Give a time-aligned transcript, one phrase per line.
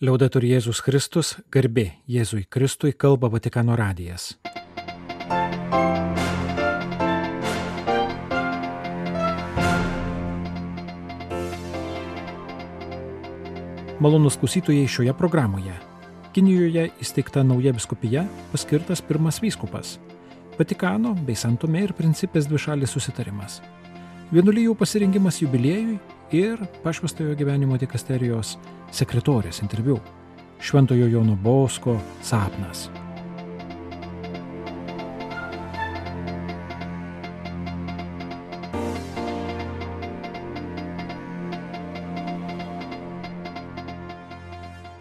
[0.00, 4.30] Liaudatur Jėzus Kristus, garbė Jėzui Kristui, kalba Vatikano radijas.
[14.00, 15.74] Malonus klausytojai šioje programoje.
[16.32, 18.22] Kinijoje įsteigta nauja biskupija,
[18.54, 19.98] paskirtas pirmas vyskupas.
[20.56, 23.60] Vatikano bei Santomė ir principės dvišalis susitarimas.
[24.32, 25.98] Vienuolijų pasirengimas jubiliejui
[26.32, 28.56] ir pašvestojo gyvenimo dikasterijos
[28.94, 29.98] sekretorės interviu.
[30.60, 32.90] Šventojo Jono Bosko sapnas.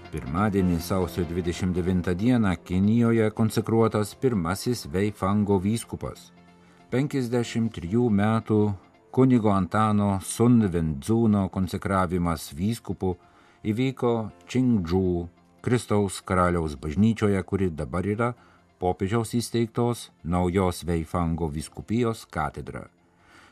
[0.09, 6.31] Pirmadienį sausio 29 dieną Kinijoje konsekruotas pirmasis Veifango vyskupas.
[6.89, 8.61] 53 metų
[9.11, 13.15] kunigo Antano Sunvendzūno konsekravimas vyskupu
[13.65, 14.13] įvyko
[14.47, 15.09] Čingdžų
[15.65, 18.29] Kristaus karaliaus bažnyčioje, kuri dabar yra
[18.79, 22.85] popiežiaus įsteigtos naujos Veifango viskupijos katedra.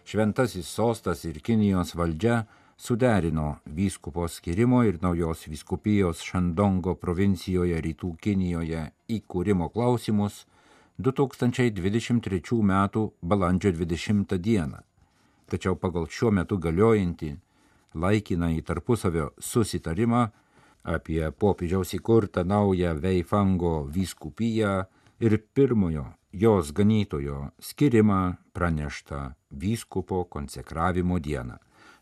[0.08, 2.46] Šventasis sostas ir Kinijos valdžia
[2.78, 8.86] suderino vyskupo skirimo ir naujos viskupijos Šandongo provincijoje rytų Kinijoje
[9.18, 10.46] įkūrimo klausimus
[10.98, 13.10] 2023 m.
[13.22, 14.87] balandžio 20 d.
[15.48, 17.32] Tačiau pagal šiuo metu galiojantį
[17.96, 20.26] laikiną į tarpusavio susitarimą
[20.88, 24.86] apie popiežiaus įkurtą naują Veifango vyskupiją
[25.20, 31.58] ir pirmojo jos ganytojo skirimą pranešta vyskupo konsekravimo dieną.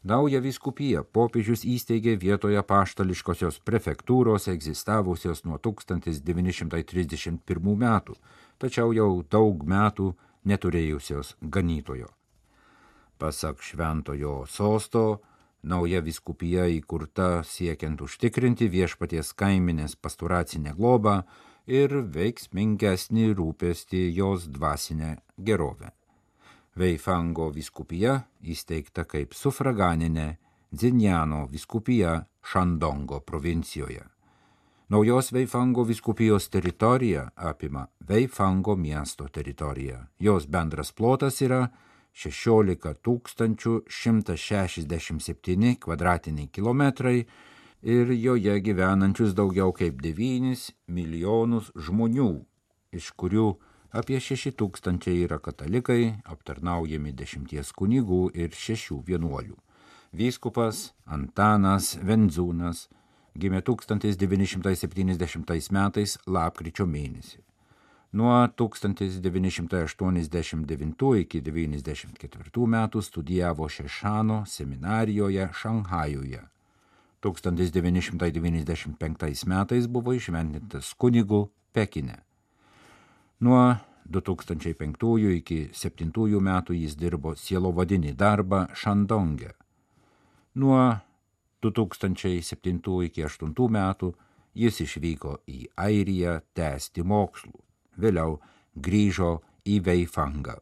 [0.06, 8.16] Naują vyskupiją popiežius įsteigė vietoje paštališkosios prefektūros egzistavusios nuo 1931 metų,
[8.62, 10.14] tačiau jau daug metų
[10.46, 12.25] neturėjusios ganytojo.
[13.18, 15.22] Pasak šventojo sosto,
[15.64, 21.22] nauja viskupija įkurta siekiant užtikrinti viešpaties kaiminės pasturacinę globą
[21.66, 25.92] ir veiksmingesnį rūpestį jos dvasinę gerovę.
[26.76, 30.36] Veifango viskupija įsteigta kaip sufraganinė
[30.76, 34.04] Dzinjano viskupija Šandongo provincijoje.
[34.90, 40.04] Naujos Veifango viskupijos teritorija apima Veifango miesto teritoriją.
[40.20, 41.70] Jos bendras plotas yra
[42.16, 47.26] 16 167 kvadratiniai kilometrai
[47.84, 52.46] ir joje gyvenančius daugiau kaip 9 milijonus žmonių,
[52.96, 53.60] iš kurių
[53.92, 59.60] apie 6 tūkstančiai yra katalikai, aptarnaujami dešimties kunigų ir šešių vienuolių.
[60.16, 62.88] Vyskupas Antanas Venzūnas
[63.36, 67.44] gimė 1970 metais lapkričio mėnesį.
[68.16, 76.40] Nuo 1989 iki 1994 metų studijavo Šešano seminarijoje Šanhajuje.
[77.22, 82.16] 1995 metais buvo išventintas kunigu Pekine.
[83.40, 83.76] Nuo
[84.08, 89.52] 2005 iki 2007 metų jis dirbo sielovadinį darbą Šandonge.
[90.56, 90.96] Nuo
[91.62, 94.14] 2007 iki 2008 metų
[94.56, 97.65] jis išvyko į Airiją tęsti mokslų
[97.98, 98.40] vėliau
[98.76, 100.60] grįžo į Veifangą.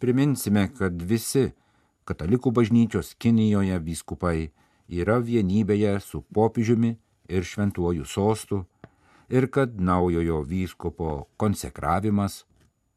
[0.00, 1.50] Priminsime, kad visi
[2.06, 4.50] katalikų bažnyčios Kinijoje vyskupai
[4.88, 6.96] yra vienybėje su popiežiumi
[7.28, 8.64] ir šventuoju sostu
[9.28, 12.44] ir kad naujojo vyskupo konsekravimas,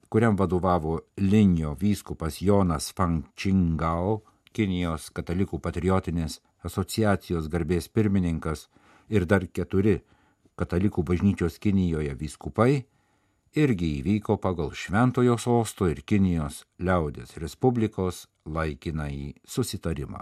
[0.10, 4.22] kuriam vadovavo Linio vyskupas Jonas Fangčingao,
[4.54, 8.68] Kinijos katalikų patriotinės asociacijos garbės pirmininkas
[9.10, 10.00] ir dar keturi
[10.58, 12.86] katalikų bažnyčios Kinijoje vyskupai,
[13.56, 20.22] irgi įvyko pagal Šventojo sosto ir Kinijos liaudės Respublikos laikinai susitarimą.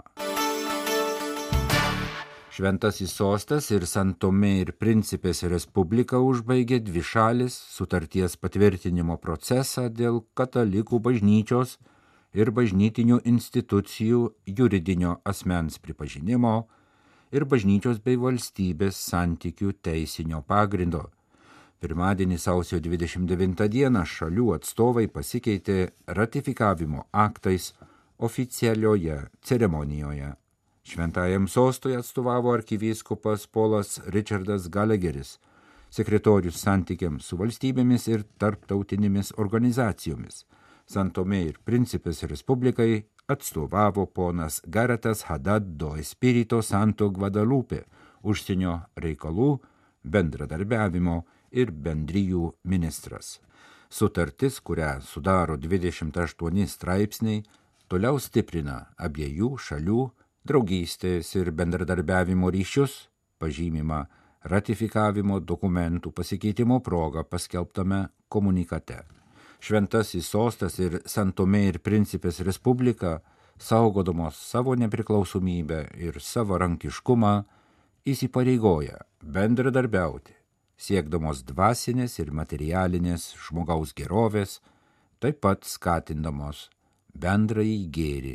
[2.58, 10.98] Šventasis sostas ir Santomė ir Principės Respublika užbaigė dvi šalis sutarties patvirtinimo procesą dėl katalikų
[10.98, 11.76] bažnyčios
[12.34, 14.24] ir bažnytinių institucijų
[14.58, 16.56] juridinio asmens pripažinimo
[17.30, 21.04] ir bažnyčios bei valstybės santykių teisinio pagrindo
[21.78, 25.76] Pirmadienį sausio 29 dieną šalių atstovai pasikeitė
[26.18, 27.68] ratifikavimo aktais
[28.18, 30.32] oficialioje ceremonijoje.
[30.82, 35.36] Šventajam sostui atstovavo arkivyskupas Polas Richardas Gallagheris,
[35.94, 40.42] sekretorius santykiams su valstybėmis ir tarptautinėmis organizacijomis.
[40.88, 47.84] Santomė ir Principės Respublikai atstovavo ponas Garatas Hadaddo Espirito Santo Guadalupe,
[48.26, 49.58] užsienio reikalų,
[50.02, 53.38] bendradarbiavimo ir bendryjų ministras.
[53.88, 57.42] Sutartis, kurią sudaro 28 straipsniai,
[57.88, 60.02] toliau stiprina abiejų šalių
[60.48, 63.08] draugystės ir bendradarbiavimo ryšius,
[63.40, 64.06] pažymima
[64.48, 69.02] ratifikavimo dokumentų pasikeitimo proga paskelbtame komunikate.
[69.60, 73.18] Šventasis sostas ir Santomė ir Principės Respublika,
[73.58, 77.32] saugodamos savo nepriklausomybę ir savarankiškumą,
[78.06, 80.37] įsipareigoja bendradarbiauti,
[80.78, 84.60] siekdamos dvasinės ir materialinės žmogaus gerovės,
[85.18, 86.68] taip pat skatindamos
[87.18, 88.34] bendrąjį gėrį.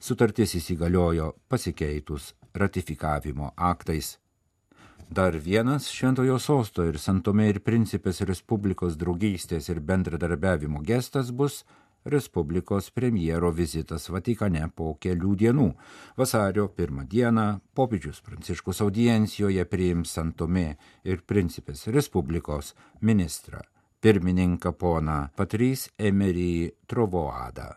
[0.00, 4.18] Sutartis įsigaliojo pasikeitus ratifikavimo aktais.
[5.08, 11.62] Dar vienas Šventojo sosto ir Santomė ir Principės Respublikos draugystės ir bendradarbiavimo gestas bus
[12.04, 15.68] Respublikos premjero vizitas Vatikane po kelių dienų.
[16.20, 20.74] Vasario pirmą dieną popiežius Pranciškus audiencijoje priims Santomė
[21.04, 23.62] ir Principės Respublikos ministrą
[24.04, 27.72] pirmininką poną Patrys Emery Trovoadą.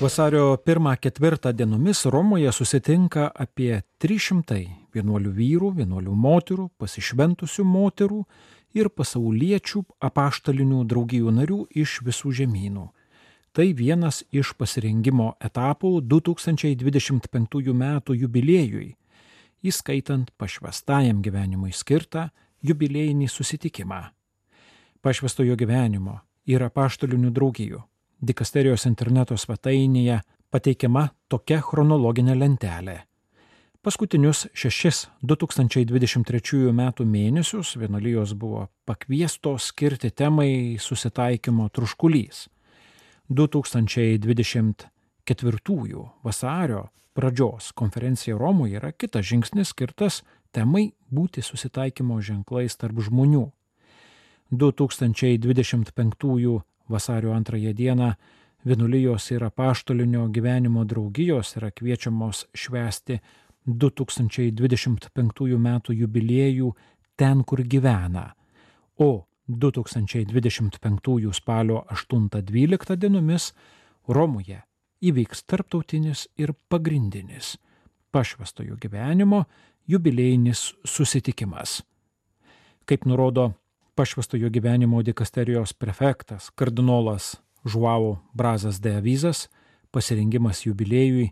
[0.00, 4.58] Vasario 1-4 dienomis Romoje susitinka apie 300
[4.94, 8.24] vienuolių vyrų, vienuolių moterų, pasišventusių moterų
[8.76, 12.86] ir pasauliečių apaštalinių draugijų narių iš visų žemynų.
[13.52, 17.84] Tai vienas iš pasirengimo etapų 2025 m.
[18.22, 18.94] jubiliejui,
[19.64, 22.28] įskaitant pašvestajam gyvenimui skirtą
[22.62, 24.02] jubiliejinį susitikimą.
[25.02, 27.82] Pašvestojo gyvenimo ir apaštalinių draugijų
[28.20, 30.20] dikasterijos interneto svetainėje
[30.50, 32.98] pateikiama tokia chronologinė lentelė.
[33.88, 36.92] Paskutinius šešis 2023 m.
[37.08, 42.52] mėnesius vienuolijos buvo pakviestos skirti temai susitaikymo truškulys.
[43.30, 50.20] 2024 vasario pradžios konferencija Romoje yra kitas žingsnis skirtas
[50.52, 53.48] temai būti susitaikymo ženklais tarp žmonių.
[54.52, 58.12] 2025 vasario antrąją dieną
[58.66, 63.18] vienuolijos ir apaštalinio gyvenimo draugijos yra kviečiamos švęsti
[63.68, 65.80] 2025 m.
[65.92, 66.72] jubiliejų
[67.16, 68.32] ten, kur gyvena,
[68.98, 73.52] o 2025 spalio 8-12 dienomis
[74.08, 74.62] Romoje
[75.04, 77.56] įvyks tarptautinis ir pagrindinis
[78.10, 79.44] pašvestojo gyvenimo
[79.86, 81.82] jubiliejinis susitikimas.
[82.84, 83.52] Kaip nurodo
[83.94, 89.48] pašvestojo gyvenimo dikasterijos prefektas kardinolas Žuavo Brazas de Avizas,
[89.90, 91.30] pasirengimas jubiliejui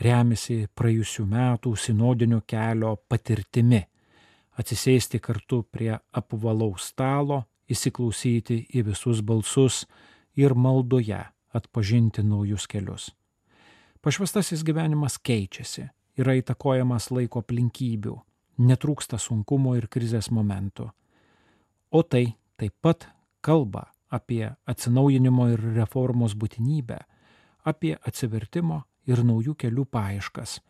[0.00, 3.82] remiasi praėjusių metų sinodinio kelio patirtimi-
[4.58, 9.86] atsisėsti kartu prie apvalaus stalo, įsiklausyti į visus balsus
[10.36, 11.24] ir maldoje
[11.54, 13.10] atpažinti naujus kelius.
[14.02, 18.16] Pašvestasis gyvenimas keičiasi, yra įtakojamas laiko aplinkybių,
[18.58, 20.90] netrūksta sunkumo ir krizės momentų.
[21.92, 23.06] O tai taip pat
[23.40, 26.98] kalba apie atsinaujinimo ir reformos būtinybę,
[27.64, 30.60] apie atsivertimo ir naujų kelių paieškas,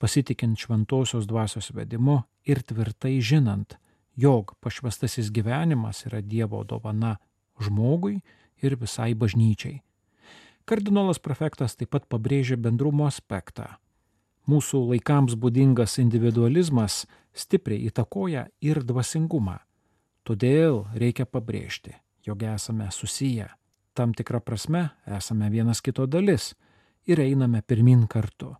[0.00, 3.76] pasitikint šventosios dvasios vedimu ir tvirtai žinant,
[4.16, 7.18] jog pašvestasis gyvenimas yra Dievo dovana
[7.60, 8.20] žmogui
[8.62, 9.80] ir visai bažnyčiai.
[10.64, 13.66] Kardinolas prefektas taip pat pabrėžė bendrumo aspektą.
[14.48, 17.04] Mūsų laikams būdingas individualizmas
[17.36, 19.58] stipriai įtakoja ir dvasingumą.
[20.26, 21.94] Todėl reikia pabrėžti,
[22.26, 23.48] jog esame susiję,
[23.94, 26.52] tam tikrą prasme esame vienas kito dalis
[27.06, 28.54] ir einame pirmin kartu.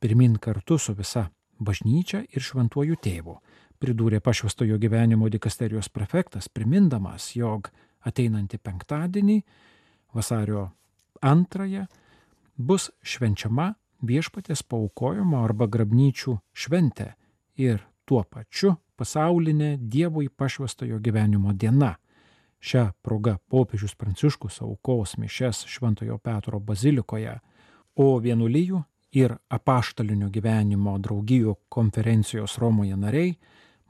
[0.00, 1.28] Pirmin kartu su visa
[1.62, 3.36] bažnyčia ir šventuoju tėvu,
[3.82, 7.70] pridūrė pašvestojo gyvenimo dikasterijos prefektas, primindamas, jog
[8.06, 9.38] ateinantį penktadienį,
[10.14, 10.70] vasario
[11.22, 11.86] antrąją,
[12.58, 17.12] bus švenčiama viešpatės paukojimo arba grabnyčių šventė
[17.62, 21.96] ir tuo pačiu pasaulinė Dievui pašvestojo gyvenimo diena.
[22.62, 27.40] Šią progą popiežius Pranciškus aukos mišes Šventojo Petro bazilikoje
[27.96, 28.82] o vienuolijų
[29.12, 33.34] ir apaštalinio gyvenimo draugijų konferencijos Romoje nariai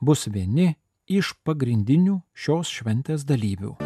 [0.01, 0.73] bus vieni
[1.07, 3.77] iš pagrindinių šios šventės dalyvių.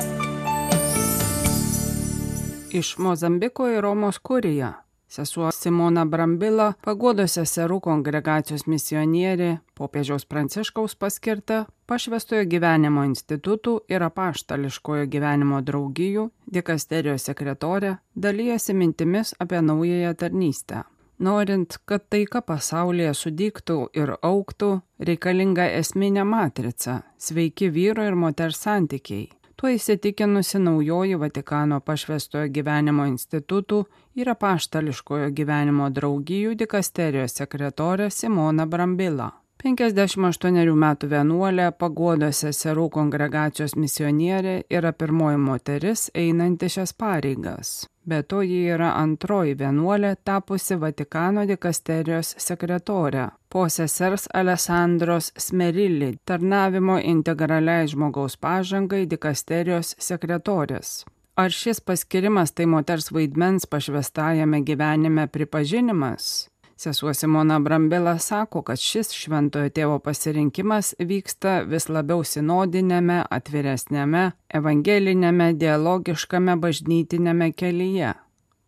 [2.77, 4.75] Iš Mozambiko į Romos kuriją
[5.09, 15.07] Sesuo Simona Brambila, pagodos seserų kongregacijos misionierė, popiežiaus pranciškaus paskirta, pašvestojo gyvenimo institutų ir apaštališkojo
[15.13, 20.83] gyvenimo draugijų, dikasterijos sekretorė, dalyjasi mintimis apie naująją tarnystę.
[21.19, 29.31] Norint, kad taika pasaulyje sudygtų ir auktų, reikalinga esminė matrica- sveiki vyro ir moters santykiai
[29.57, 33.79] Tuo įsitikinusi naujoji Vatikano pašvestojo gyvenimo institutų
[34.21, 39.31] ir apaštališkojo gyvenimo draugijų dikasterijos sekretorė Simona Brambila.
[39.67, 47.73] 58 metų vienuolė pagodos seserų kongregacijos misionierė yra pirmoji moteris einanti šias pareigas.
[48.07, 57.01] Be to ji yra antroji vienuolė tapusi Vatikano dikasterijos sekretorė po sesers Alessandros Smerilli tarnavimo
[57.03, 61.01] integraliai žmogaus pažangai dikasterijos sekretorės.
[61.37, 66.47] Ar šis paskirimas tai moters vaidmens pašvestajame gyvenime pripažinimas?
[66.77, 74.27] Sesuo Simona Brambila sako, kad šis šventojo tėvo pasirinkimas vyksta vis labiau sinodinėme, atviresnėme,
[74.61, 78.13] evangelinėme, dialogiškame bažnytinėme kelyje.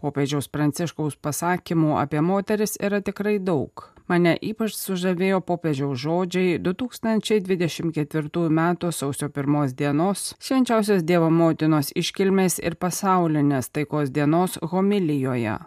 [0.00, 3.90] Popiežiaus Pranciškaus pasakymų apie moteris yra tikrai daug.
[4.08, 8.60] Mane ypač sužavėjo popiežiaus žodžiai 2024 m.
[8.88, 15.58] sausio 1 dienos švenčiausios Dievo motinos iškilmės ir pasaulinės taikos dienos homilijoje.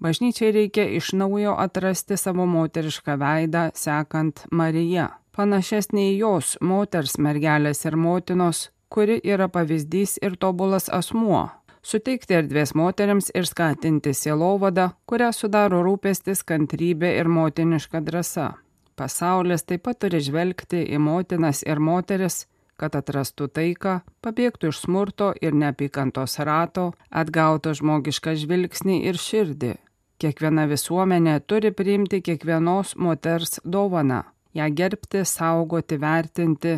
[0.00, 7.84] Bažnyčiai reikia iš naujo atrasti savo moterišką veidą, sekant Mariją, panašesnė į jos moters mergelės
[7.84, 11.50] ir motinos, kuri yra pavyzdys ir tobulas asmuo.
[11.84, 18.48] Suteikti erdvės moteriams ir skatinti sielovadą, kurią sudaro rūpestis, kantrybė ir motiniška drąsa.
[18.96, 22.46] Pasaulis taip pat turi žvelgti į motinas ir moteris,
[22.80, 29.72] kad atrastų taiką, pabėgtų iš smurto ir neapykantos rato, atgautų žmogišką žvilgsnį ir širdį,
[30.20, 34.18] Kiekviena visuomenė turi priimti kiekvienos moters dovaną,
[34.52, 36.74] ją gerbti, saugoti, vertinti,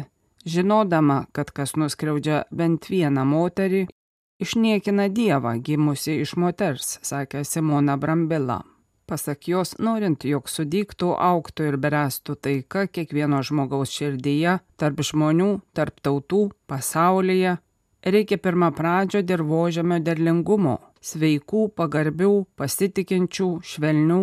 [0.47, 3.89] žinodama, kad kas nuskriaudžia bent vieną moterį,
[4.43, 8.61] išniekina Dievą gimusi iš moters, sakė Simona Brambila.
[9.11, 15.99] Pasak jos, norint, jog sudyktų, auktų ir berestų taika kiekvieno žmogaus širdyje, tarp žmonių, tarp
[15.99, 17.59] tautų, pasaulyje,
[18.07, 24.23] reikia pirmą pradžio dirbožėmio derlingumo, sveikų, pagarbių, pasitikinčių, švelnių,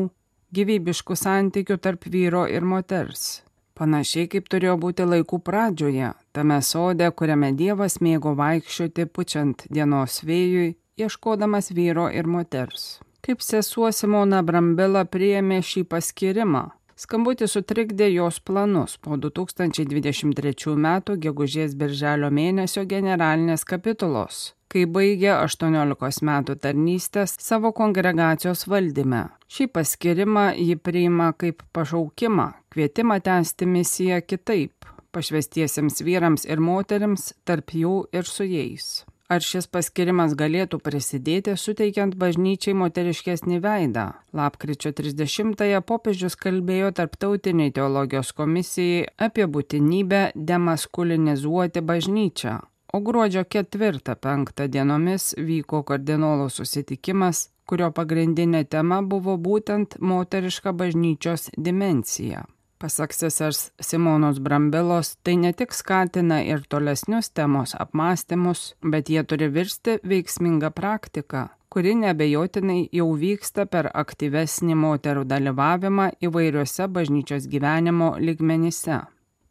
[0.56, 3.44] gyvybiškų santykių tarp vyro ir moters.
[3.80, 10.74] Panašiai kaip turėjo būti laikų pradžioje, tame sode, kuriame Dievas mėgo vaikščioti pučiant dienos vėjui,
[11.00, 12.98] ieškodamas vyro ir moters.
[13.24, 16.66] Kaip sesuo Simona Brambila priėmė šį paskirimą,
[17.00, 20.88] Skambutis sutrikdė jos planus po 2023 m.
[21.24, 29.26] gegužės birželio mėnesio generalinės kapitulos, kai baigė 18 metų tarnystės savo kongregacijos valdyme.
[29.50, 37.74] Šį paskirimą ji priima kaip pašaukimą, kvietimą tęsti misiją kitaip, pašvestiesiems vyrams ir moteriams, tarp
[37.74, 38.92] jų ir su jais.
[39.30, 44.08] Ar šis paskirimas galėtų prisidėti suteikiant bažnyčiai moteriškesnį veidą?
[44.34, 52.56] Lapkričio 30-ąją popiežius kalbėjo Tarptautiniai teologijos komisijai apie būtinybę demaskulinizuoti bažnyčią.
[52.94, 62.48] O gruodžio 4-5 dienomis vyko kardinolo susitikimas, kurio pagrindinė tema buvo būtent moteriška bažnyčios dimencija.
[62.80, 69.52] Pasak sesers Simonos Brambilos, tai ne tik skatina ir tolesnius temos apmąstymus, bet jie turi
[69.54, 79.04] virsti veiksmingą praktiką, kuri nebejotinai jau vyksta per aktyvesnį moterų dalyvavimą įvairiuose bažnyčios gyvenimo ligmenyse.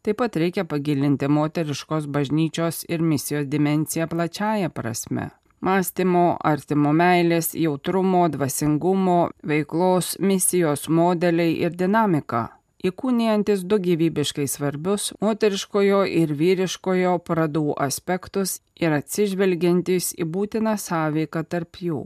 [0.03, 5.29] Taip pat reikia pagilinti moteriškos bažnyčios ir misijos dimenciją plačiaja prasme
[5.59, 12.45] mąstymo, artimo meilės, jautrumo, dvasingumo, veiklos, misijos modeliai ir dinamika
[12.85, 21.81] įkūnijantis du gyvybiškai svarbius moteriškojo ir vyriškojo pradų aspektus ir atsižvelgiantis į būtiną sąveiką tarp
[21.83, 22.05] jų.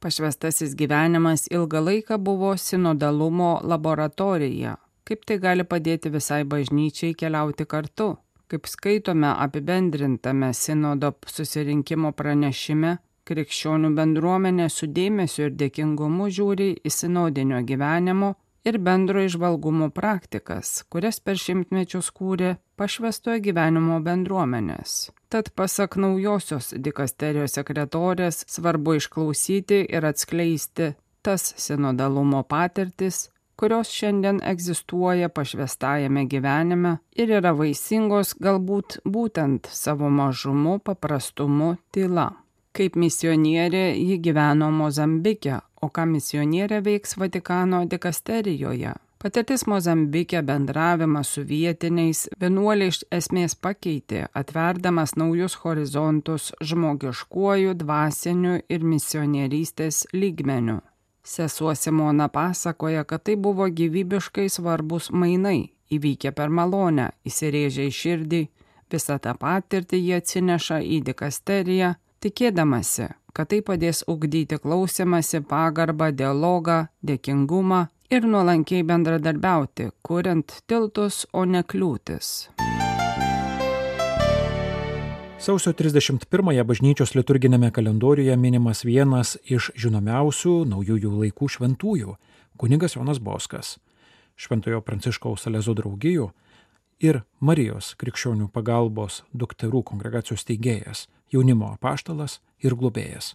[0.00, 4.76] Pašvestasis gyvenimas ilgą laiką buvo sinodalumo laboratorija.
[5.04, 8.14] Kaip tai gali padėti visai bažnyčiai keliauti kartu?
[8.48, 12.96] Kaip skaitome apibendrintame sinodo susirinkimo pranešime,
[13.28, 18.34] krikščionių bendruomenė su dėmesiu ir dėkingumu žiūri į sinodinio gyvenimo
[18.64, 25.10] ir bendro išvalgumo praktikas, kurias per šimtmečius kūrė pašvestojo gyvenimo bendruomenės.
[25.28, 30.94] Tad pasak naujosios dikasterijos sekretorės svarbu išklausyti ir atskleisti
[31.24, 40.78] tas sinodalumo patirtis, kurios šiandien egzistuoja pašvestajame gyvenime ir yra vaisingos galbūt būtent savo mažumu,
[40.78, 42.30] paprastumu, tyla.
[42.74, 48.94] Kaip misionierė ji gyveno Mozambike, o ką misionierė veiks Vatikano dikasterijoje.
[49.24, 58.84] Patirtis Mozambike bendravimas su vietiniais vienuoliai iš esmės pakeitė, atverdamas naujus horizontus žmogiškuoju, dvasiniu ir
[58.84, 60.82] misionierystės lygmeniu.
[61.24, 68.40] Sesuo Simona pasakoja, kad tai buvo gyvybiškai svarbus mainai, įvykę per malonę, įsirėžę į širdį,
[68.92, 76.78] visą tą patirtį jie atsineša į dikasteriją tikėdamasi, kad tai padės ugdyti klausimąsi, pagarbą, dialogą,
[77.00, 82.34] dėkingumą, ir nuolankiai bendradarbiauti, kuriant tiltus, o ne kliūtis.
[85.44, 92.14] Sausio 31-ąją bažnyčios liturginėme kalendoriuje minimas vienas iš žinomiausių naujųjų laikų šventųjų-
[92.60, 93.78] kunigas Jonas Boskas,
[94.36, 96.30] Šventojo Pranciškaus Alezo draugijų
[97.00, 103.34] ir Marijos krikščionių pagalbos dukterų kongregacijos teigėjas, jaunimo apaštalas ir globėjas.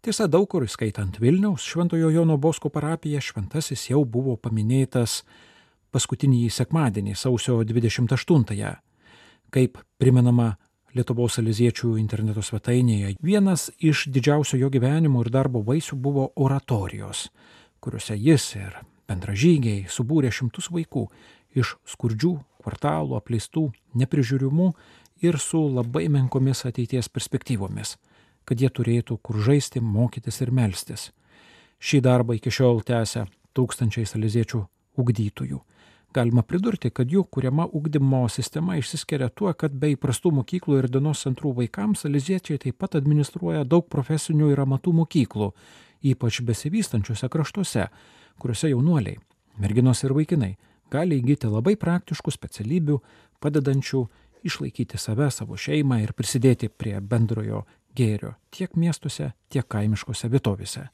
[0.00, 5.24] Tiesa, daug kur, skaitant Vilniaus Šventojo Jono Bosko parapiją, šventasis jau buvo paminėtas
[5.90, 8.76] paskutinį sekmadienį, sausio 28-ąją,
[9.50, 10.61] kaip primenama
[10.92, 13.14] Lietuvos Aliziečių interneto svetainėje.
[13.24, 17.30] Vienas iš didžiausio jo gyvenimo ir darbo vaisių buvo oratorijos,
[17.80, 18.76] kuriuose jis ir
[19.08, 21.06] bendražygiai subūrė šimtus vaikų
[21.56, 24.68] iš skurdžių kvartalų, apleistų, neprižiūrimų
[25.24, 27.96] ir su labai menkomis ateities perspektyvomis,
[28.44, 31.08] kad jie turėtų kur žaisti, mokytis ir melstis.
[31.80, 33.24] Šį darbą iki šiol tęsia
[33.56, 34.60] tūkstančiai aliziečių
[35.00, 35.62] ugdytojų.
[36.12, 41.22] Galima pridurti, kad jų kuriama ugdymo sistema išsiskiria tuo, kad be įprastų mokyklų ir dienos
[41.24, 45.48] centrų vaikams aliziečiai taip pat administruoja daug profesinių ir amatų mokyklų,
[46.12, 47.86] ypač besivystančiuose kraštuose,
[48.42, 49.16] kuriuose jaunuoliai,
[49.62, 50.56] merginos ir vaikinai
[50.92, 52.98] gali įgyti labai praktiškų specialybių,
[53.40, 54.02] padedančių
[54.44, 57.64] išlaikyti save, savo šeimą ir prisidėti prie bendrojo
[57.96, 60.90] gėrio tiek miestuose, tiek kaimiškose vietovėse.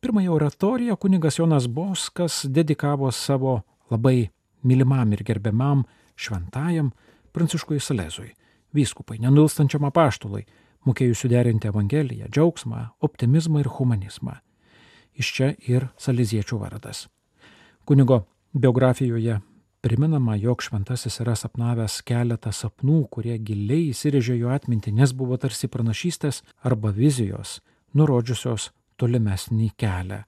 [0.00, 3.60] Pirmąją oratoriją kunigas Jonas Boskas dedikavo savo
[3.90, 4.30] labai
[4.62, 5.84] mylimam ir gerbiamam
[6.16, 6.92] šventajam
[7.32, 8.32] Pranciškui Salezui,
[8.74, 10.46] vyskupai, nenulstančiam apaštului,
[10.86, 14.40] mokėjusiu derinti Evangeliją, džiaugsmą, optimizmą ir humanizmą.
[15.14, 17.06] Iš čia ir Saleziečių vardas.
[17.84, 19.40] Kunigo biografijoje
[19.80, 25.70] priminama, jog šventasis yra sapnavęs keletą sapnų, kurie giliai įsirėžė jo atmintį, nes buvo tarsi
[25.72, 27.60] pranašystės arba vizijos,
[27.94, 28.70] nurodžiusios
[29.00, 30.24] tolimesnį kelią.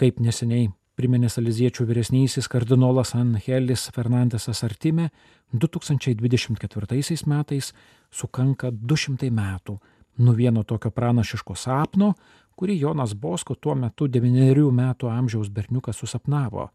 [0.00, 0.70] Kaip neseniai
[1.02, 5.08] priminė Saliziečių vyresnysis kardinolas Angelis Fernandesas Artime,
[5.50, 7.72] 2024 metais
[8.14, 9.78] sukanka 200 metų
[10.22, 12.12] nuo vieno tokio pranašiško sapno,
[12.54, 16.68] kurį Jonas Bosko tuo metu 9 metų amžiaus berniukas susapnavo.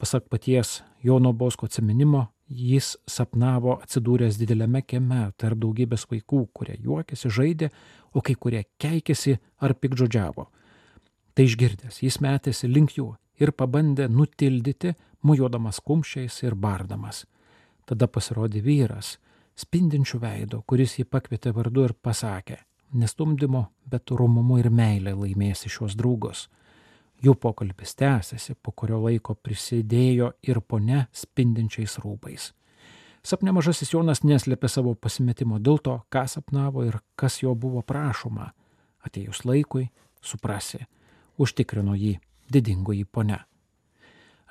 [0.00, 7.28] Pasak paties Jono Bosko atsiminimo, jis sapnavo atsidūręs dideliame kieme tarp daugybės vaikų, kurie juokėsi,
[7.28, 7.68] žaidė,
[8.16, 10.48] o kai kurie keikėsi ar pikdžodžiavo.
[11.36, 17.24] Tai išgirdęs, jis metėsi link jų ir pabandė nutildyti, mujuodamas kumščiais ir bardamas.
[17.86, 19.16] Tada pasirodė vyras,
[19.58, 22.58] spindinčių veido, kuris jį pakvietė vardu ir pasakė,
[22.98, 26.48] nestumdymo, bet rumumu ir meilė laimėsi šios draugus.
[27.22, 32.50] Jų pokalbis tęsiasi, po kurio laiko prisidėjo ir ponia spindinčiais rūbais.
[33.22, 38.48] Sapne mažasis Jonas neslėpė savo pasimetimo dėl to, ką sapnavo ir kas jo buvo prašoma.
[39.06, 39.86] Atėjus laikui,
[40.22, 40.82] suprasi,
[41.38, 42.16] užtikrino jį
[42.52, 43.40] didingoji ponia.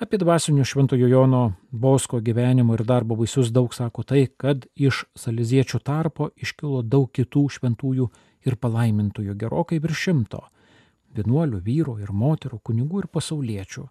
[0.02, 5.78] Apie dvasinių šventojo Jono Bosko gyvenimo ir darbo vaisius daug sako tai, kad iš saliziečių
[5.78, 8.08] tarpo iškilo daug kitų šventųjų
[8.48, 10.40] ir palaimintųjų gerokai virš šimto-
[11.16, 13.86] vienuolių, vyrų ir moterų, kunigų ir pasauliečių.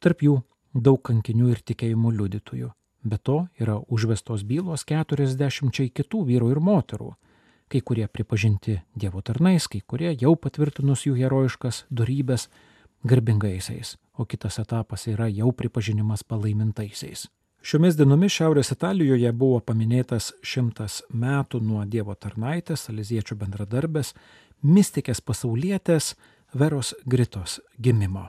[0.00, 0.42] Tarp jų
[0.74, 2.72] daug kankinių ir tikėjimo liudytojų.
[3.04, 7.14] Be to yra užvestos bylos 40 kitų vyrų ir moterų.
[7.68, 12.48] Kai kurie pripažinti Dievo tarnais, kai kurie jau patvirtinus jų herojiškas darybės
[13.04, 17.28] garbingaisiais, o kitas etapas yra jau pripažinimas palaimintaisiais.
[17.62, 24.14] Šiomis dienomis Šiaurės Italijoje buvo paminėtas šimtas metų nuo Dievo tarnaitės, Aliziečių bendradarbės,
[24.62, 26.14] mystikės pasaulietės
[26.54, 28.28] Veros Gritos gimimo.